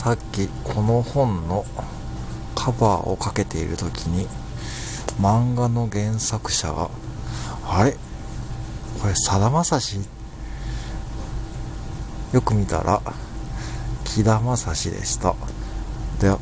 [0.00, 1.66] さっきこの本の
[2.54, 4.26] カバーをかけている時に
[5.20, 6.88] 漫画の原作者が
[7.66, 7.92] あれ？
[9.02, 9.98] これさだまさし？
[12.32, 13.02] よく見たら
[14.04, 15.34] 木田まさしでした。
[16.18, 16.38] では